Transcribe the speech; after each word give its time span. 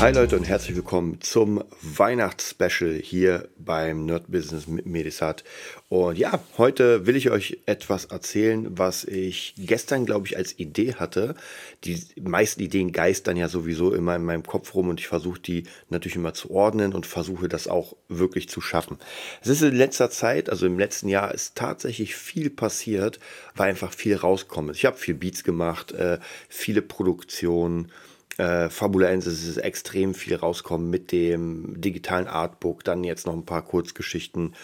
Hi 0.00 0.12
Leute 0.12 0.36
und 0.36 0.44
herzlich 0.44 0.76
willkommen 0.76 1.20
zum 1.22 1.64
Weihnachtsspecial 1.82 2.92
hier 2.92 3.48
beim 3.58 4.06
Nerd 4.06 4.30
Business 4.30 4.68
mit 4.68 4.86
Medisat. 4.86 5.42
Und 5.88 6.16
ja, 6.16 6.38
heute 6.56 7.06
will 7.06 7.16
ich 7.16 7.30
euch 7.30 7.58
etwas 7.66 8.04
erzählen, 8.04 8.78
was 8.78 9.02
ich 9.02 9.54
gestern, 9.58 10.06
glaube 10.06 10.28
ich, 10.28 10.36
als 10.36 10.56
Idee 10.56 10.94
hatte. 10.94 11.34
Die 11.82 12.00
meisten 12.20 12.62
Ideen 12.62 12.92
geistern 12.92 13.36
ja 13.36 13.48
sowieso 13.48 13.92
immer 13.92 14.14
in 14.14 14.22
meinem 14.24 14.44
Kopf 14.44 14.72
rum 14.76 14.88
und 14.88 15.00
ich 15.00 15.08
versuche 15.08 15.40
die 15.40 15.64
natürlich 15.88 16.14
immer 16.14 16.32
zu 16.32 16.52
ordnen 16.52 16.94
und 16.94 17.04
versuche 17.04 17.48
das 17.48 17.66
auch 17.66 17.96
wirklich 18.06 18.48
zu 18.48 18.60
schaffen. 18.60 18.98
Es 19.42 19.48
ist 19.48 19.62
in 19.62 19.74
letzter 19.74 20.10
Zeit, 20.10 20.48
also 20.48 20.64
im 20.64 20.78
letzten 20.78 21.08
Jahr, 21.08 21.34
ist 21.34 21.56
tatsächlich 21.56 22.14
viel 22.14 22.50
passiert, 22.50 23.18
weil 23.56 23.70
einfach 23.70 23.92
viel 23.92 24.14
rauskommt. 24.14 24.76
Ich 24.76 24.86
habe 24.86 24.96
viel 24.96 25.14
Beats 25.14 25.42
gemacht, 25.42 25.90
äh, 25.90 26.20
viele 26.48 26.82
Produktionen 26.82 27.90
äh, 28.38 28.70
Fabulensis 28.70 29.46
ist 29.46 29.58
extrem 29.58 30.14
viel 30.14 30.36
rauskommen 30.36 30.88
mit 30.88 31.12
dem 31.12 31.80
digitalen 31.80 32.26
Artbook, 32.26 32.84
dann 32.84 33.04
jetzt 33.04 33.26
noch 33.26 33.34
ein 33.34 33.44
paar 33.44 33.62
Kurzgeschichten. 33.62 34.54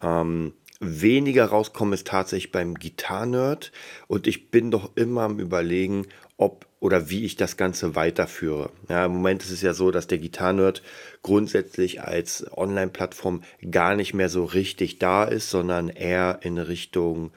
Ähm, 0.00 0.54
weniger 0.80 1.46
rauskommen 1.46 1.94
ist 1.94 2.06
tatsächlich 2.06 2.52
beim 2.52 2.74
Gitarrenerd 2.74 3.72
und 4.08 4.26
ich 4.26 4.50
bin 4.50 4.70
doch 4.70 4.90
immer 4.96 5.22
am 5.22 5.38
überlegen, 5.38 6.06
ob 6.36 6.66
oder 6.80 7.08
wie 7.08 7.24
ich 7.24 7.36
das 7.36 7.56
Ganze 7.56 7.94
weiterführe. 7.94 8.70
Ja, 8.88 9.04
Im 9.04 9.12
Moment 9.12 9.44
ist 9.44 9.52
es 9.52 9.62
ja 9.62 9.74
so, 9.74 9.92
dass 9.92 10.08
der 10.08 10.18
Gitarrenerd 10.18 10.82
grundsätzlich 11.22 12.02
als 12.02 12.44
Online-Plattform 12.56 13.44
gar 13.70 13.94
nicht 13.94 14.14
mehr 14.14 14.28
so 14.28 14.44
richtig 14.44 14.98
da 14.98 15.22
ist, 15.22 15.50
sondern 15.50 15.88
eher 15.88 16.40
in 16.42 16.58
Richtung 16.58 17.30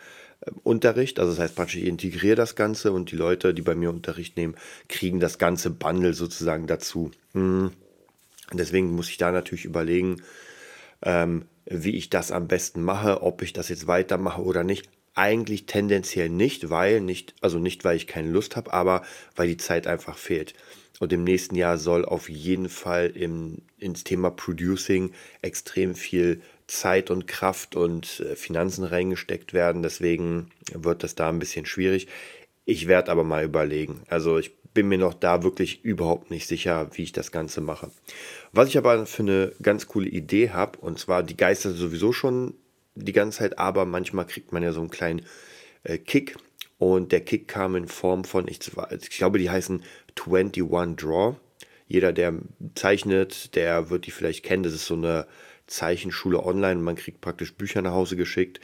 Unterricht. 0.63 1.19
Also 1.19 1.31
das 1.31 1.39
heißt 1.39 1.55
praktisch, 1.55 1.77
ich 1.77 1.85
integriere 1.85 2.35
das 2.35 2.55
Ganze 2.55 2.91
und 2.91 3.11
die 3.11 3.15
Leute, 3.15 3.53
die 3.53 3.61
bei 3.61 3.75
mir 3.75 3.89
Unterricht 3.89 4.38
nehmen, 4.38 4.55
kriegen 4.88 5.19
das 5.19 5.38
ganze 5.38 5.69
Bundle 5.69 6.13
sozusagen 6.13 6.67
dazu. 6.67 7.11
Hm. 7.33 7.71
Deswegen 8.53 8.95
muss 8.95 9.09
ich 9.09 9.17
da 9.17 9.31
natürlich 9.31 9.66
überlegen, 9.66 10.21
ähm, 11.01 11.45
wie 11.66 11.95
ich 11.95 12.09
das 12.09 12.31
am 12.31 12.47
besten 12.47 12.83
mache, 12.83 13.23
ob 13.23 13.41
ich 13.41 13.53
das 13.53 13.69
jetzt 13.69 13.88
weitermache 13.88 14.43
oder 14.43 14.63
nicht. 14.63 14.89
Eigentlich 15.16 15.66
tendenziell 15.66 16.30
nicht, 16.30 16.69
weil 16.69 17.02
nicht, 17.02 17.33
also 17.41 17.58
nicht, 17.58 17.83
weil 17.85 17.95
ich 17.95 18.05
keine 18.05 18.30
Lust 18.30 18.55
habe, 18.55 18.73
aber 18.73 19.03
weil 19.35 19.47
die 19.47 19.57
Zeit 19.57 19.88
einfach 19.88 20.17
fehlt. 20.17 20.53
Und 20.99 21.11
im 21.11 21.23
nächsten 21.23 21.55
Jahr 21.55 21.77
soll 21.77 22.05
auf 22.05 22.30
jeden 22.30 22.69
Fall 22.69 23.11
im, 23.16 23.63
ins 23.77 24.03
Thema 24.03 24.30
Producing 24.30 25.11
extrem 25.41 25.95
viel 25.95 26.41
Zeit 26.67 27.11
und 27.11 27.27
Kraft 27.27 27.75
und 27.75 28.19
äh, 28.22 28.35
Finanzen 28.35 28.83
reingesteckt 28.83 29.53
werden. 29.53 29.83
Deswegen 29.83 30.52
wird 30.73 31.03
das 31.03 31.16
da 31.16 31.29
ein 31.29 31.39
bisschen 31.39 31.66
schwierig. 31.66 32.07
Ich 32.66 32.88
werde 32.88 33.11
aber 33.11 33.23
mal 33.23 33.44
überlegen. 33.44 34.02
Also 34.07 34.38
ich 34.38 34.55
bin 34.73 34.88
mir 34.88 34.97
noch 34.97 35.13
da 35.13 35.44
wirklich 35.44 35.83
überhaupt 35.83 36.31
nicht 36.31 36.47
sicher, 36.47 36.89
wie 36.94 37.03
ich 37.03 37.11
das 37.11 37.31
Ganze 37.31 37.61
mache. 37.61 37.91
Was 38.52 38.69
ich 38.69 38.77
aber 38.77 39.05
für 39.05 39.23
eine 39.23 39.52
ganz 39.61 39.88
coole 39.88 40.09
Idee 40.09 40.50
habe, 40.50 40.79
und 40.79 41.00
zwar 41.00 41.23
die 41.23 41.38
Geister 41.38 41.72
sowieso 41.72 42.11
schon 42.11 42.55
die 42.95 43.13
ganze 43.13 43.39
Zeit, 43.39 43.59
aber 43.59 43.85
manchmal 43.85 44.25
kriegt 44.25 44.51
man 44.51 44.63
ja 44.63 44.72
so 44.72 44.79
einen 44.79 44.89
kleinen 44.89 45.22
äh, 45.83 45.97
Kick. 45.97 46.38
Und 46.78 47.11
der 47.11 47.22
Kick 47.22 47.47
kam 47.47 47.75
in 47.75 47.88
Form 47.88 48.25
von, 48.25 48.47
ich, 48.47 48.59
ich 49.00 49.09
glaube, 49.11 49.39
die 49.39 49.50
heißen 49.50 49.81
21 50.19 50.63
Draw. 50.95 51.35
Jeder, 51.88 52.11
der 52.11 52.34
zeichnet, 52.73 53.55
der 53.55 53.89
wird 53.89 54.07
die 54.07 54.11
vielleicht 54.11 54.44
kennen. 54.44 54.63
Das 54.63 54.73
ist 54.73 54.88
so 54.88 54.95
eine 54.95 55.28
Zeichenschule 55.67 56.44
online. 56.44 56.81
Man 56.81 56.95
kriegt 56.95 57.22
praktisch 57.22 57.53
Bücher 57.53 57.81
nach 57.81 57.94
Hause 57.94 58.16
geschickt. 58.16 58.59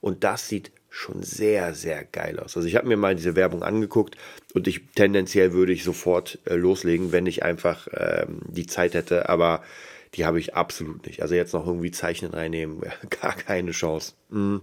Und 0.00 0.24
das 0.24 0.48
sieht 0.48 0.72
schon 0.96 1.22
sehr, 1.22 1.74
sehr 1.74 2.04
geil 2.04 2.38
aus. 2.38 2.56
Also 2.56 2.68
ich 2.68 2.76
habe 2.76 2.88
mir 2.88 2.96
mal 2.96 3.14
diese 3.14 3.36
Werbung 3.36 3.62
angeguckt 3.62 4.16
und 4.54 4.66
ich 4.66 4.80
tendenziell 4.94 5.52
würde 5.52 5.72
ich 5.72 5.84
sofort 5.84 6.38
äh, 6.46 6.54
loslegen, 6.54 7.12
wenn 7.12 7.26
ich 7.26 7.42
einfach 7.42 7.86
ähm, 7.92 8.40
die 8.48 8.66
Zeit 8.66 8.94
hätte, 8.94 9.28
aber 9.28 9.62
die 10.16 10.24
habe 10.24 10.40
ich 10.40 10.54
absolut 10.54 11.06
nicht. 11.06 11.22
Also 11.22 11.34
jetzt 11.34 11.52
noch 11.52 11.66
irgendwie 11.66 11.90
Zeichnen 11.90 12.32
reinnehmen, 12.32 12.80
gar 13.20 13.34
keine 13.34 13.72
Chance. 13.72 14.14
Mhm. 14.30 14.62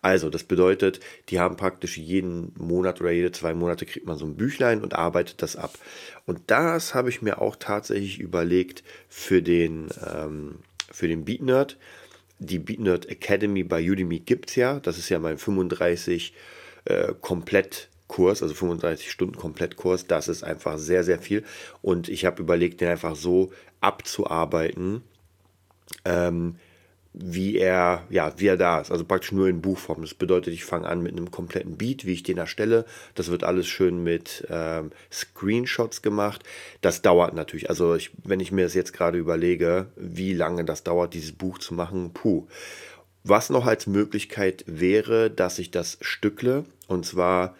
Also, 0.00 0.30
das 0.30 0.44
bedeutet, 0.44 1.00
die 1.28 1.40
haben 1.40 1.56
praktisch 1.56 1.98
jeden 1.98 2.52
Monat 2.56 3.00
oder 3.00 3.10
jede 3.10 3.32
zwei 3.32 3.52
Monate 3.54 3.84
kriegt 3.84 4.06
man 4.06 4.16
so 4.16 4.26
ein 4.26 4.36
Büchlein 4.36 4.80
und 4.82 4.94
arbeitet 4.94 5.42
das 5.42 5.56
ab. 5.56 5.76
Und 6.24 6.42
das 6.46 6.94
habe 6.94 7.08
ich 7.08 7.20
mir 7.20 7.40
auch 7.40 7.56
tatsächlich 7.56 8.20
überlegt 8.20 8.84
für 9.08 9.42
den, 9.42 9.88
ähm, 10.06 10.60
für 10.92 11.08
den 11.08 11.24
Beat 11.24 11.42
Nerd. 11.42 11.78
Die 12.38 12.60
Beat 12.60 12.78
Nerd 12.78 13.08
Academy 13.08 13.64
bei 13.64 13.82
Udemy 13.82 14.20
gibt 14.20 14.50
es 14.50 14.56
ja. 14.56 14.78
Das 14.78 14.98
ist 14.98 15.08
ja 15.08 15.18
mein 15.18 15.38
35 15.38 16.32
äh, 16.84 17.14
Komplettkurs, 18.08 18.42
also 18.42 18.54
35 18.54 19.10
Stunden 19.10 19.36
Komplettkurs. 19.36 20.06
Das 20.06 20.28
ist 20.28 20.42
einfach 20.42 20.78
sehr, 20.78 21.04
sehr 21.04 21.18
viel. 21.18 21.44
Und 21.82 22.08
ich 22.08 22.24
habe 22.24 22.42
überlegt, 22.42 22.80
den 22.80 22.88
einfach 22.88 23.14
so 23.14 23.52
abzuarbeiten, 23.80 25.02
ähm, 26.04 26.56
wie 27.12 27.56
er, 27.56 28.04
ja, 28.10 28.32
wie 28.38 28.46
er 28.46 28.56
da 28.56 28.80
ist. 28.80 28.90
Also 28.90 29.04
praktisch 29.04 29.32
nur 29.32 29.48
in 29.48 29.60
Buchform. 29.60 30.02
Das 30.02 30.14
bedeutet, 30.14 30.54
ich 30.54 30.64
fange 30.64 30.88
an 30.88 31.02
mit 31.02 31.12
einem 31.12 31.30
kompletten 31.30 31.76
Beat, 31.76 32.06
wie 32.06 32.12
ich 32.12 32.22
den 32.22 32.38
erstelle. 32.38 32.84
Das 33.14 33.30
wird 33.30 33.44
alles 33.44 33.66
schön 33.66 34.02
mit 34.02 34.46
ähm, 34.50 34.90
Screenshots 35.10 36.02
gemacht. 36.02 36.42
Das 36.80 37.02
dauert 37.02 37.34
natürlich. 37.34 37.70
Also 37.70 37.94
ich, 37.94 38.10
wenn 38.24 38.40
ich 38.40 38.52
mir 38.52 38.64
das 38.64 38.74
jetzt 38.74 38.92
gerade 38.92 39.18
überlege, 39.18 39.86
wie 39.96 40.32
lange 40.32 40.64
das 40.64 40.82
dauert, 40.82 41.14
dieses 41.14 41.32
Buch 41.32 41.58
zu 41.58 41.74
machen, 41.74 42.12
puh. 42.12 42.46
Was 43.24 43.50
noch 43.50 43.66
als 43.66 43.86
Möglichkeit 43.86 44.64
wäre, 44.66 45.30
dass 45.30 45.58
ich 45.58 45.70
das 45.70 45.98
stückle 46.00 46.64
und 46.86 47.04
zwar 47.04 47.54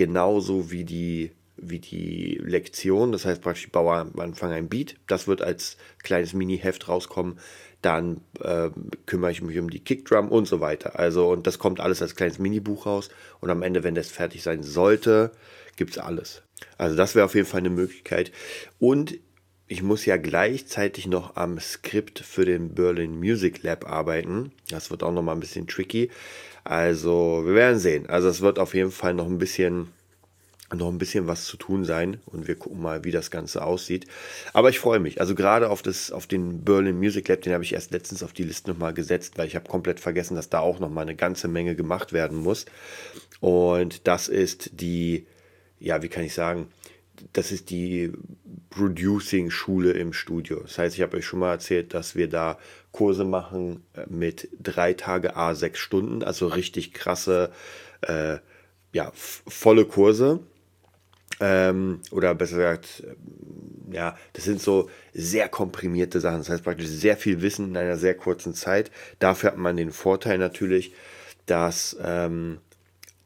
genauso 0.00 0.70
wie 0.70 0.84
die 0.84 1.32
wie 1.62 1.78
die 1.78 2.40
Lektion. 2.42 3.12
Das 3.12 3.26
heißt 3.26 3.42
praktisch, 3.42 3.66
ich 3.66 3.72
baue 3.72 3.94
am 3.94 4.18
Anfang 4.18 4.50
ein 4.50 4.70
Beat. 4.70 4.94
Das 5.06 5.28
wird 5.28 5.42
als 5.42 5.76
kleines 6.02 6.32
Mini-Heft 6.32 6.88
rauskommen 6.88 7.38
dann 7.82 8.20
äh, 8.40 8.70
kümmere 9.06 9.30
ich 9.30 9.42
mich 9.42 9.58
um 9.58 9.70
die 9.70 9.80
Kickdrum 9.80 10.28
und 10.28 10.46
so 10.46 10.60
weiter. 10.60 10.98
Also, 10.98 11.30
und 11.30 11.46
das 11.46 11.58
kommt 11.58 11.80
alles 11.80 12.02
als 12.02 12.14
kleines 12.14 12.38
Minibuch 12.38 12.86
raus. 12.86 13.08
Und 13.40 13.50
am 13.50 13.62
Ende, 13.62 13.82
wenn 13.82 13.94
das 13.94 14.08
fertig 14.08 14.42
sein 14.42 14.62
sollte, 14.62 15.32
gibt 15.76 15.92
es 15.92 15.98
alles. 15.98 16.42
Also, 16.76 16.96
das 16.96 17.14
wäre 17.14 17.24
auf 17.24 17.34
jeden 17.34 17.46
Fall 17.46 17.60
eine 17.60 17.70
Möglichkeit. 17.70 18.32
Und 18.78 19.18
ich 19.70 19.84
muss 19.84 20.04
ja 20.04 20.16
gleichzeitig 20.16 21.06
noch 21.06 21.36
am 21.36 21.60
Skript 21.60 22.18
für 22.18 22.44
den 22.44 22.74
Berlin 22.74 23.20
Music 23.20 23.62
Lab 23.62 23.88
arbeiten. 23.88 24.50
Das 24.68 24.90
wird 24.90 25.04
auch 25.04 25.12
noch 25.12 25.22
mal 25.22 25.30
ein 25.30 25.38
bisschen 25.38 25.68
tricky. 25.68 26.10
Also, 26.64 27.42
wir 27.46 27.54
werden 27.54 27.78
sehen. 27.78 28.08
Also, 28.08 28.28
es 28.28 28.40
wird 28.40 28.58
auf 28.58 28.74
jeden 28.74 28.90
Fall 28.90 29.14
noch 29.14 29.26
ein 29.26 29.38
bisschen 29.38 29.92
noch 30.74 30.88
ein 30.88 30.98
bisschen 30.98 31.28
was 31.28 31.44
zu 31.44 31.56
tun 31.56 31.84
sein 31.84 32.20
und 32.26 32.46
wir 32.48 32.56
gucken 32.56 32.82
mal, 32.82 33.04
wie 33.04 33.10
das 33.12 33.30
Ganze 33.30 33.64
aussieht. 33.64 34.06
Aber 34.52 34.70
ich 34.70 34.78
freue 34.78 35.00
mich. 35.00 35.20
Also 35.20 35.34
gerade 35.34 35.68
auf, 35.68 35.82
das, 35.82 36.12
auf 36.12 36.28
den 36.28 36.64
Berlin 36.64 36.96
Music 36.96 37.26
Lab, 37.26 37.42
den 37.42 37.52
habe 37.52 37.64
ich 37.64 37.72
erst 37.72 37.90
letztens 37.90 38.22
auf 38.22 38.32
die 38.32 38.44
Liste 38.44 38.70
nochmal 38.70 38.94
gesetzt, 38.94 39.36
weil 39.36 39.48
ich 39.48 39.56
habe 39.56 39.68
komplett 39.68 39.98
vergessen, 39.98 40.36
dass 40.36 40.48
da 40.48 40.60
auch 40.60 40.78
nochmal 40.78 41.02
eine 41.02 41.16
ganze 41.16 41.48
Menge 41.48 41.74
gemacht 41.74 42.12
werden 42.12 42.38
muss. 42.38 42.66
Und 43.40 44.06
das 44.06 44.28
ist 44.28 44.70
die, 44.80 45.26
ja, 45.80 46.02
wie 46.04 46.08
kann 46.08 46.22
ich 46.22 46.34
sagen, 46.34 46.68
das 47.32 47.52
ist 47.52 47.70
die 47.70 48.12
Producing-Schule 48.70 49.92
im 49.92 50.12
Studio. 50.12 50.60
Das 50.60 50.78
heißt, 50.78 50.96
ich 50.96 51.02
habe 51.02 51.16
euch 51.16 51.26
schon 51.26 51.40
mal 51.40 51.52
erzählt, 51.52 51.94
dass 51.94 52.14
wir 52.14 52.28
da 52.28 52.58
Kurse 52.92 53.24
machen 53.24 53.82
äh, 53.94 54.04
mit 54.08 54.48
drei 54.60 54.94
Tage 54.94 55.36
A 55.36 55.54
sechs 55.54 55.78
Stunden, 55.78 56.22
also 56.22 56.46
richtig 56.46 56.92
krasse, 56.92 57.50
äh, 58.02 58.38
ja, 58.92 59.12
volle 59.14 59.84
Kurse 59.84 60.40
ähm, 61.40 62.00
oder 62.10 62.34
besser 62.34 62.56
gesagt, 62.56 63.02
ähm, 63.06 63.92
ja, 63.92 64.16
das 64.34 64.44
sind 64.44 64.60
so 64.60 64.88
sehr 65.12 65.48
komprimierte 65.48 66.20
Sachen. 66.20 66.38
Das 66.38 66.48
heißt 66.48 66.64
praktisch 66.64 66.86
sehr 66.86 67.16
viel 67.16 67.42
Wissen 67.42 67.70
in 67.70 67.76
einer 67.76 67.96
sehr 67.96 68.14
kurzen 68.14 68.54
Zeit. 68.54 68.90
Dafür 69.18 69.50
hat 69.50 69.58
man 69.58 69.76
den 69.76 69.90
Vorteil 69.90 70.38
natürlich, 70.38 70.92
dass, 71.46 71.96
ähm, 72.02 72.58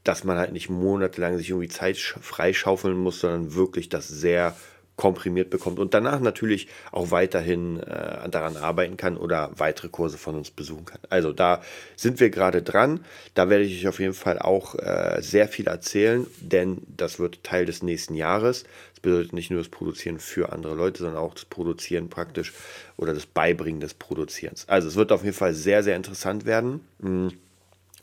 dass 0.05 0.25
man 0.25 0.39
halt 0.39 0.53
nicht 0.53 0.71
monatelang 0.71 1.37
sich 1.39 1.51
irgendwie 1.51 1.69
Zeit 1.69 1.97
freischaufeln 1.97 2.97
muss, 2.97 3.21
sondern 3.21 3.55
wirklich 3.55 3.89
das 3.89 4.07
sehr 4.07 4.55
komprimiert 4.97 5.51
bekommt 5.51 5.79
und 5.79 5.93
danach 5.93 6.21
natürlich 6.21 6.69
auch 6.93 7.11
weiterhin 7.11 7.81
äh, 7.81 8.29
daran 8.29 8.57
arbeiten 8.57 8.97
kann 8.97 9.17
oder 9.17 9.51
weitere 9.57 9.89
Kurse 9.89 10.19
von 10.19 10.37
uns 10.37 10.51
besuchen 10.51 10.85
kann. 10.85 11.01
Also 11.11 11.33
da 11.33 11.63
sind 11.97 12.21
wir 12.21 12.31
gerade 12.31 12.63
dran. 12.63 13.01
Da 13.35 13.51
werde 13.51 13.65
ich 13.65 13.81
euch 13.81 13.89
auf 13.89 13.99
jeden 13.99 14.15
Fall 14.15 14.39
auch 14.39 14.77
äh, 14.77 15.21
sehr 15.21 15.49
viel 15.49 15.67
erzählen, 15.67 16.27
denn 16.41 16.79
das 16.87 17.19
wird 17.19 17.43
Teil 17.43 17.67
des 17.67 17.83
nächsten 17.83 18.15
Jahres. 18.15 18.65
Das 18.93 19.01
bedeutet 19.01 19.33
nicht 19.33 19.51
nur 19.51 19.59
das 19.59 19.69
Produzieren 19.69 20.21
für 20.21 20.53
andere 20.53 20.75
Leute, 20.75 21.01
sondern 21.01 21.19
auch 21.19 21.35
das 21.35 21.45
Produzieren 21.45 22.09
praktisch 22.09 22.53
oder 22.97 23.15
das 23.15 23.27
Beibringen 23.27 23.81
des 23.81 23.95
Produzierens. 23.95 24.69
Also 24.69 24.87
es 24.87 24.95
wird 24.95 25.11
auf 25.11 25.25
jeden 25.25 25.37
Fall 25.37 25.55
sehr, 25.55 25.83
sehr 25.83 25.97
interessant 25.97 26.47
werden. 26.47 26.81
Hm 27.01 27.33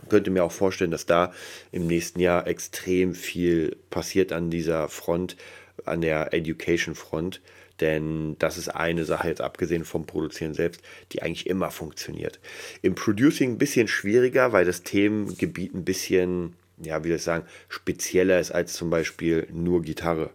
könnte 0.09 0.31
mir 0.31 0.43
auch 0.43 0.51
vorstellen, 0.51 0.91
dass 0.91 1.05
da 1.05 1.33
im 1.71 1.87
nächsten 1.87 2.19
Jahr 2.19 2.47
extrem 2.47 3.15
viel 3.15 3.77
passiert 3.89 4.31
an 4.31 4.49
dieser 4.49 4.89
Front, 4.89 5.37
an 5.85 6.01
der 6.01 6.33
Education 6.33 6.95
Front. 6.95 7.41
Denn 7.79 8.35
das 8.37 8.57
ist 8.57 8.69
eine 8.69 9.05
Sache, 9.05 9.27
jetzt 9.27 9.41
abgesehen 9.41 9.85
vom 9.85 10.05
Produzieren 10.05 10.53
selbst, 10.53 10.81
die 11.11 11.23
eigentlich 11.23 11.47
immer 11.47 11.71
funktioniert. 11.71 12.39
Im 12.83 12.93
Producing 12.93 13.53
ein 13.53 13.57
bisschen 13.57 13.87
schwieriger, 13.87 14.53
weil 14.53 14.65
das 14.65 14.83
Themengebiet 14.83 15.73
ein 15.73 15.83
bisschen, 15.83 16.55
ja, 16.77 17.03
wie 17.03 17.07
soll 17.07 17.17
ich 17.17 17.23
sagen, 17.23 17.45
spezieller 17.69 18.39
ist 18.39 18.51
als 18.51 18.73
zum 18.73 18.91
Beispiel 18.91 19.47
nur 19.51 19.81
Gitarre. 19.81 20.29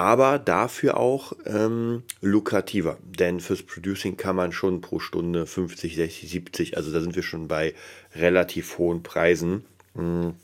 Aber 0.00 0.38
dafür 0.38 0.96
auch 0.96 1.34
ähm, 1.44 2.04
lukrativer. 2.22 2.96
Denn 3.02 3.38
fürs 3.38 3.62
Producing 3.62 4.16
kann 4.16 4.34
man 4.34 4.50
schon 4.50 4.80
pro 4.80 4.98
Stunde 4.98 5.44
50, 5.44 5.94
60, 5.94 6.30
70, 6.30 6.76
also 6.78 6.90
da 6.90 7.02
sind 7.02 7.16
wir 7.16 7.22
schon 7.22 7.48
bei 7.48 7.74
relativ 8.14 8.78
hohen 8.78 9.02
Preisen. 9.02 9.62
Mhm 9.92 10.36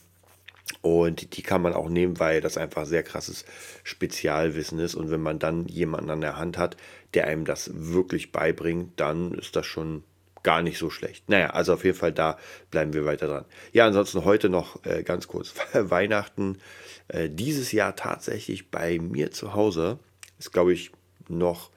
und 0.83 1.37
die 1.37 1.43
kann 1.43 1.63
man 1.63 1.75
auch 1.75 1.89
nehmen, 1.89 2.19
weil 2.19 2.41
das 2.41 2.59
einfach 2.59 2.87
sehr 2.87 3.03
krasses 3.03 3.45
Spezialwissen 3.85 4.79
ist. 4.79 4.95
Und 4.95 5.11
wenn 5.11 5.23
man 5.23 5.39
dann 5.39 5.67
jemanden 5.69 6.11
an 6.11 6.21
der 6.21 6.37
Hand 6.37 6.59
hat, 6.59 6.77
der 7.15 7.29
einem 7.29 7.45
das 7.45 7.71
wirklich 7.73 8.33
beibringt, 8.33 8.93
dann 8.97 9.33
ist 9.33 9.57
das 9.57 9.65
schon 9.65 10.03
gar 10.47 10.63
nicht 10.63 10.79
so 10.79 10.91
schlecht. 10.91 11.29
Naja, 11.29 11.51
also 11.51 11.75
auf 11.75 11.85
jeden 11.85 11.99
Fall 11.99 12.13
da 12.13 12.39
bleiben 12.71 12.93
wir 12.93 13.05
weiter 13.05 13.27
dran. 13.27 13.45
Ja, 13.73 13.85
ansonsten 13.85 14.25
heute 14.25 14.49
noch 14.49 14.85
äh, 14.85 15.03
ganz 15.03 15.27
kurz 15.27 15.53
Weihnachten. 15.73 16.59
Äh, 17.09 17.29
dieses 17.29 17.73
Jahr 17.73 17.97
tatsächlich 17.97 18.71
bei 18.71 19.01
mir 19.01 19.33
zu 19.33 19.55
Hause. 19.55 19.99
Ist, 20.39 20.53
glaube 20.53 20.73
ich, 20.73 20.93
noch, 21.27 21.73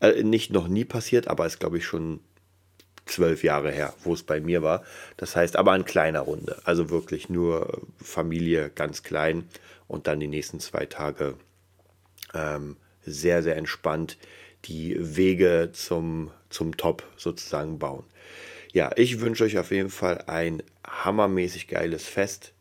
äh, 0.00 0.24
nicht 0.24 0.50
noch 0.50 0.66
nie 0.66 0.84
passiert, 0.84 1.28
aber 1.28 1.46
ist, 1.46 1.60
glaube 1.60 1.78
ich, 1.78 1.84
schon 1.84 2.18
zwölf 3.06 3.44
Jahre 3.44 3.70
her, 3.70 3.94
wo 4.02 4.12
es 4.12 4.24
bei 4.24 4.40
mir 4.40 4.60
war. 4.60 4.82
Das 5.16 5.36
heißt 5.36 5.54
aber 5.54 5.76
in 5.76 5.84
kleiner 5.84 6.22
Runde. 6.22 6.60
Also 6.64 6.90
wirklich 6.90 7.28
nur 7.28 7.80
Familie 8.02 8.70
ganz 8.74 9.04
klein 9.04 9.48
und 9.86 10.08
dann 10.08 10.18
die 10.18 10.26
nächsten 10.26 10.58
zwei 10.58 10.84
Tage 10.86 11.36
ähm, 12.34 12.76
sehr, 13.02 13.44
sehr 13.44 13.56
entspannt 13.56 14.18
die 14.64 14.96
Wege 14.98 15.70
zum, 15.72 16.32
zum 16.50 16.76
Top 16.76 17.04
sozusagen 17.16 17.78
bauen. 17.78 18.04
Ja, 18.72 18.90
ich 18.96 19.20
wünsche 19.20 19.44
euch 19.44 19.58
auf 19.58 19.70
jeden 19.70 19.90
Fall 19.90 20.24
ein 20.26 20.62
hammermäßig 20.86 21.68
geiles 21.68 22.04
Fest. 22.04 22.52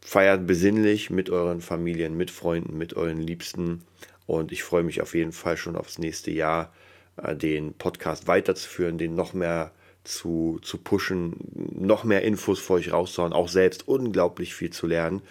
Feiert 0.00 0.46
besinnlich 0.46 1.10
mit 1.10 1.30
euren 1.30 1.60
Familien, 1.60 2.16
mit 2.16 2.30
Freunden, 2.30 2.78
mit 2.78 2.94
euren 2.94 3.20
Liebsten. 3.20 3.82
Und 4.26 4.52
ich 4.52 4.62
freue 4.62 4.82
mich 4.82 5.02
auf 5.02 5.14
jeden 5.14 5.32
Fall 5.32 5.56
schon 5.56 5.76
aufs 5.76 5.98
nächste 5.98 6.30
Jahr 6.30 6.72
äh, 7.16 7.36
den 7.36 7.74
Podcast 7.74 8.26
weiterzuführen, 8.26 8.98
den 8.98 9.14
noch 9.14 9.34
mehr 9.34 9.72
zu, 10.04 10.58
zu 10.62 10.78
pushen, 10.78 11.36
noch 11.54 12.04
mehr 12.04 12.22
Infos 12.22 12.58
für 12.58 12.74
euch 12.74 12.92
rauszuhauen, 12.92 13.32
auch 13.32 13.48
selbst 13.48 13.86
unglaublich 13.86 14.54
viel 14.54 14.70
zu 14.70 14.86
lernen. 14.86 15.22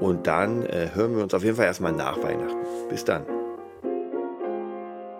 Und 0.00 0.26
dann 0.26 0.64
äh, 0.64 0.90
hören 0.94 1.16
wir 1.16 1.22
uns 1.22 1.34
auf 1.34 1.44
jeden 1.44 1.56
Fall 1.56 1.66
erstmal 1.66 1.92
nach 1.92 2.22
Weihnachten. 2.22 2.56
Bis 2.88 3.04
dann. 3.04 3.37